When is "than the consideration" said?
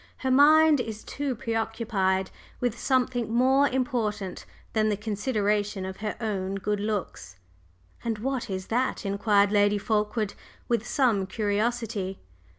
4.73-5.85